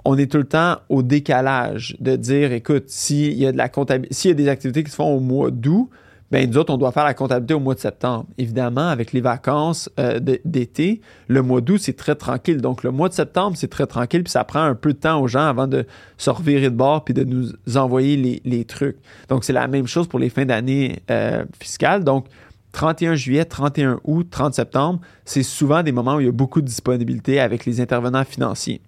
on 0.09 0.17
est 0.17 0.31
tout 0.31 0.37
le 0.37 0.45
temps 0.45 0.77
au 0.87 1.03
décalage 1.03 1.97
de 1.99 2.15
dire 2.15 2.53
écoute, 2.53 2.85
s'il 2.87 3.33
y 3.33 3.45
a 3.45 3.51
de 3.51 3.57
la 3.57 3.69
s'il 4.09 4.29
y 4.29 4.31
a 4.31 4.35
des 4.35 4.47
activités 4.47 4.81
qui 4.81 4.89
se 4.89 4.95
font 4.95 5.13
au 5.13 5.19
mois 5.19 5.51
d'août, 5.51 5.89
ben 6.31 6.49
nous 6.49 6.57
autres, 6.57 6.73
on 6.73 6.77
doit 6.77 6.93
faire 6.93 7.03
la 7.03 7.13
comptabilité 7.13 7.53
au 7.53 7.59
mois 7.59 7.75
de 7.75 7.81
septembre. 7.81 8.25
Évidemment, 8.37 8.87
avec 8.87 9.11
les 9.11 9.19
vacances 9.19 9.89
euh, 9.99 10.19
d'été, 10.45 11.01
le 11.27 11.41
mois 11.41 11.59
d'août, 11.59 11.79
c'est 11.81 11.97
très 11.97 12.15
tranquille. 12.15 12.61
Donc, 12.61 12.83
le 12.83 12.91
mois 12.91 13.09
de 13.09 13.13
septembre, 13.13 13.57
c'est 13.57 13.69
très 13.69 13.85
tranquille, 13.85 14.23
puis 14.23 14.31
ça 14.31 14.45
prend 14.45 14.61
un 14.61 14.75
peu 14.75 14.93
de 14.93 14.97
temps 14.97 15.19
aux 15.21 15.27
gens 15.27 15.45
avant 15.45 15.67
de 15.67 15.85
se 16.17 16.29
revirer 16.29 16.69
de 16.69 16.75
bord 16.75 17.03
puis 17.03 17.13
de 17.13 17.25
nous 17.25 17.51
envoyer 17.77 18.41
les, 18.43 18.65
trucs. 18.65 18.97
Donc, 19.27 19.43
c'est 19.43 19.53
la 19.53 19.67
même 19.67 19.87
chose 19.87 20.07
pour 20.07 20.19
les 20.19 20.29
fins 20.29 20.45
d'année 20.45 20.99
euh, 21.11 21.43
fiscales. 21.59 22.05
Donc, 22.05 22.27
31 22.71 23.15
juillet, 23.15 23.43
31 23.43 23.99
août, 24.05 24.27
30 24.29 24.53
septembre, 24.53 24.99
c'est 25.25 25.43
souvent 25.43 25.83
des 25.83 25.91
moments 25.91 26.15
où 26.15 26.19
il 26.21 26.27
y 26.27 26.29
a 26.29 26.33
beaucoup 26.33 26.61
de 26.61 26.67
disponibilité 26.67 27.39
avec 27.41 27.65
les 27.65 27.81
intervenants 27.81 28.25
financiers. 28.25 28.81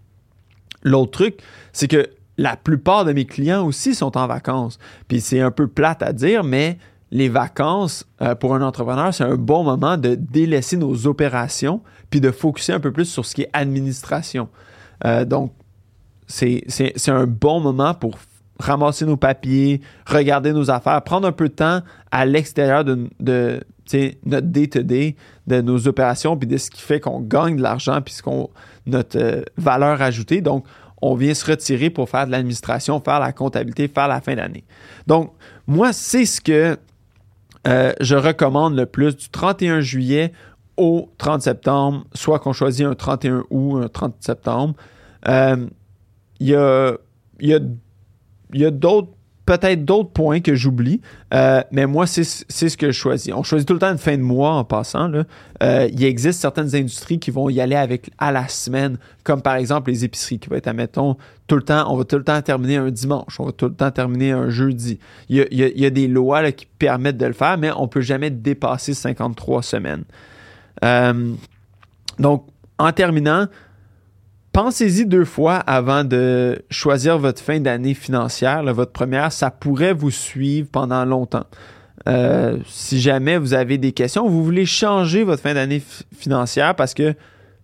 L'autre 0.83 1.11
truc, 1.11 1.39
c'est 1.73 1.87
que 1.87 2.07
la 2.37 2.55
plupart 2.55 3.05
de 3.05 3.11
mes 3.11 3.25
clients 3.25 3.65
aussi 3.65 3.93
sont 3.93 4.17
en 4.17 4.27
vacances. 4.27 4.79
Puis 5.07 5.19
c'est 5.19 5.41
un 5.41 5.51
peu 5.51 5.67
plate 5.67 6.01
à 6.01 6.13
dire, 6.13 6.43
mais 6.43 6.77
les 7.11 7.27
vacances, 7.27 8.05
euh, 8.21 8.35
pour 8.35 8.55
un 8.55 8.61
entrepreneur, 8.61 9.13
c'est 9.13 9.23
un 9.23 9.35
bon 9.35 9.63
moment 9.63 9.97
de 9.97 10.15
délaisser 10.15 10.77
nos 10.77 11.07
opérations 11.07 11.81
puis 12.09 12.21
de 12.21 12.31
focuser 12.31 12.73
un 12.73 12.79
peu 12.79 12.91
plus 12.91 13.05
sur 13.05 13.25
ce 13.25 13.35
qui 13.35 13.41
est 13.43 13.49
administration. 13.53 14.49
Euh, 15.05 15.25
donc, 15.25 15.53
c'est 16.27 16.63
un 17.07 17.25
bon 17.25 17.59
moment 17.59 17.93
pour 17.93 18.17
ramasser 18.59 19.05
nos 19.05 19.17
papiers, 19.17 19.81
regarder 20.05 20.53
nos 20.53 20.69
affaires, 20.69 21.01
prendre 21.01 21.27
un 21.27 21.31
peu 21.31 21.49
de 21.49 21.53
temps 21.53 21.81
à 22.11 22.25
l'extérieur 22.25 22.83
de, 22.83 23.09
de 23.19 23.61
notre 24.25 24.47
day-to-day, 24.47 25.15
de 25.47 25.61
nos 25.61 25.87
opérations, 25.87 26.37
puis 26.37 26.47
de 26.47 26.57
ce 26.57 26.69
qui 26.69 26.81
fait 26.81 26.99
qu'on 26.99 27.21
gagne 27.21 27.57
de 27.57 27.61
l'argent, 27.61 28.01
puis 28.01 28.15
notre 28.85 29.19
euh, 29.19 29.41
valeur 29.57 30.01
ajoutée. 30.01 30.41
Donc, 30.41 30.65
on 31.01 31.15
vient 31.15 31.33
se 31.33 31.49
retirer 31.49 31.89
pour 31.89 32.09
faire 32.09 32.27
de 32.27 32.31
l'administration, 32.31 32.99
faire 32.99 33.19
la 33.19 33.31
comptabilité, 33.31 33.87
faire 33.87 34.07
la 34.07 34.21
fin 34.21 34.35
d'année. 34.35 34.63
Donc, 35.07 35.33
moi, 35.67 35.93
c'est 35.93 36.25
ce 36.25 36.41
que 36.41 36.77
euh, 37.67 37.93
je 37.99 38.15
recommande 38.15 38.75
le 38.75 38.85
plus 38.85 39.15
du 39.15 39.29
31 39.29 39.81
juillet 39.81 40.33
au 40.77 41.09
30 41.17 41.41
septembre, 41.41 42.05
soit 42.13 42.39
qu'on 42.39 42.53
choisit 42.53 42.85
un 42.85 42.95
31 42.95 43.43
août, 43.49 43.81
un 43.83 43.87
30 43.87 44.15
septembre. 44.19 44.75
Euh, 45.27 45.67
il 46.39 46.49
y 46.49 46.55
a 48.65 48.71
d'autres 48.71 49.09
peut-être 49.49 49.83
d'autres 49.83 50.11
points 50.11 50.41
que 50.41 50.53
j'oublie, 50.53 51.01
euh, 51.33 51.63
mais 51.71 51.87
moi, 51.87 52.05
c'est 52.05 52.23
ce 52.23 52.77
que 52.77 52.91
je 52.91 52.97
choisis. 52.97 53.33
On 53.33 53.41
choisit 53.41 53.67
tout 53.67 53.73
le 53.73 53.79
temps 53.79 53.91
une 53.91 53.97
fin 53.97 54.15
de 54.15 54.21
mois 54.21 54.51
en 54.51 54.63
passant. 54.63 55.11
il 55.59 56.03
existe 56.03 56.39
certaines 56.39 56.75
industries 56.75 57.17
qui 57.17 57.31
vont 57.31 57.49
y 57.49 57.59
aller 57.59 57.75
avec 57.75 58.11
à 58.19 58.31
la 58.31 58.47
semaine, 58.47 58.99
comme 59.23 59.41
par 59.41 59.55
exemple 59.55 59.89
les 59.89 60.05
épiceries, 60.05 60.37
qui 60.37 60.49
vont 60.49 60.55
être, 60.55 60.67
admettons, 60.67 61.17
tout 61.47 61.55
le 61.55 61.63
temps, 61.63 61.91
on 61.91 61.97
va 61.97 62.03
tout 62.03 62.17
le 62.17 62.23
temps 62.23 62.39
terminer 62.43 62.77
un 62.77 62.91
dimanche, 62.91 63.39
on 63.39 63.45
va 63.45 63.51
tout 63.51 63.65
le 63.65 63.73
temps 63.73 63.89
terminer 63.89 64.33
un 64.33 64.51
jeudi. 64.51 64.99
Il 65.29 65.47
y 65.51 65.85
a, 65.85 65.89
des 65.89 66.07
lois 66.07 66.51
qui 66.51 66.67
permettent 66.67 67.17
de 67.17 67.25
le 67.25 67.33
faire, 67.33 67.57
mais 67.57 67.71
on 67.71 67.83
ne 67.83 67.87
peut 67.87 68.01
jamais 68.01 68.29
dépasser 68.29 68.93
53 68.93 69.63
semaines. 69.63 70.03
Euh, 70.85 71.33
donc, 72.19 72.45
en 72.77 72.91
terminant, 72.91 73.47
pensez-y 74.51 75.05
deux 75.05 75.25
fois 75.25 75.55
avant 75.55 76.03
de 76.03 76.61
choisir 76.69 77.17
votre 77.17 77.41
fin 77.41 77.59
d'année 77.59 77.93
financière, 77.93 78.63
votre 78.73 78.91
première. 78.91 79.31
Ça 79.31 79.51
pourrait 79.51 79.93
vous 79.93 80.11
suivre 80.11 80.69
pendant 80.71 81.05
longtemps. 81.05 81.45
Euh, 82.07 82.57
si 82.65 82.99
jamais 82.99 83.37
vous 83.37 83.53
avez 83.53 83.77
des 83.77 83.91
questions, 83.91 84.27
vous 84.27 84.43
voulez 84.43 84.65
changer 84.65 85.23
votre 85.23 85.41
fin 85.41 85.53
d'année 85.53 85.81
financière 86.15 86.75
parce 86.75 86.93
que 86.93 87.13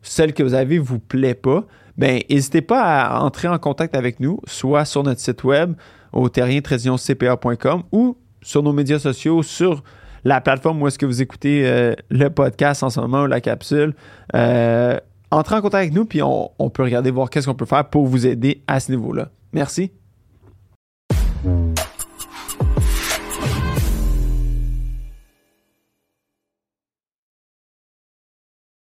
celle 0.02 0.34
que 0.34 0.44
vous 0.44 0.54
avez 0.54 0.78
vous 0.78 1.00
plaît 1.00 1.34
pas, 1.34 1.64
ben 1.98 2.22
n'hésitez 2.30 2.62
pas 2.62 2.82
à 2.82 3.22
entrer 3.22 3.48
en 3.48 3.58
contact 3.58 3.96
avec 3.96 4.20
nous, 4.20 4.40
soit 4.46 4.86
sur 4.86 5.04
notre 5.04 5.22
site 5.22 5.44
web 5.44 5.74
au 6.12 6.30
terrien 6.30 6.62
ou 7.92 8.18
sur 8.42 8.64
nos 8.64 8.74
médias 8.74 9.00
sociaux, 9.00 9.42
sur 9.42 9.84
la 10.24 10.42
plateforme 10.42 10.82
où 10.82 10.88
est-ce 10.88 11.00
que 11.00 11.06
vous 11.06 11.22
écoutez 11.22 11.68
euh, 11.68 11.94
le 12.10 12.30
podcast 12.30 12.84
en 12.84 12.90
ce 12.90 13.00
moment 13.00 13.24
ou 13.24 13.28
la 13.28 13.42
capsule. 13.42 13.94
Euh, 14.36 15.00
entrez 15.36 15.56
en 15.56 15.62
contact 15.62 15.82
avec 15.82 15.94
nous, 15.94 16.06
puis 16.06 16.22
on, 16.22 16.52
on 16.60 16.70
peut 16.70 16.84
regarder 16.84 17.12
voir 17.12 17.30
qu'est-ce 17.30 17.48
qu'on 17.48 17.56
peut 17.56 17.66
faire 17.66 17.86
pour 17.86 18.06
vous 18.06 18.26
aider 18.26 18.64
à 18.68 18.80
ce 18.80 18.92
niveau-là. 18.92 19.30
Merci. 19.54 19.92